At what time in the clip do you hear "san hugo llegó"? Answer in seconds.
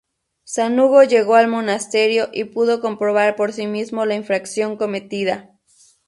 0.45-1.35